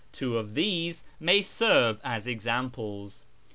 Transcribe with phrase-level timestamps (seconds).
[0.11, 3.23] Two of these may fjerve as examples.